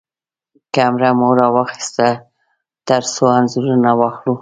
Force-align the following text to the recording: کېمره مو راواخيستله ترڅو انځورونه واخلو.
کېمره 0.73 1.09
مو 1.19 1.27
راواخيستله 1.37 2.11
ترڅو 2.87 3.25
انځورونه 3.37 3.89
واخلو. 3.99 4.35